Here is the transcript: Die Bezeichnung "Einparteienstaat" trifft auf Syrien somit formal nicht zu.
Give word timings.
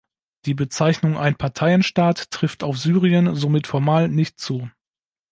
Die 0.45 0.55
Bezeichnung 0.55 1.15
"Einparteienstaat" 1.15 2.31
trifft 2.31 2.63
auf 2.63 2.79
Syrien 2.79 3.35
somit 3.35 3.67
formal 3.67 4.07
nicht 4.09 4.39
zu. 4.39 4.71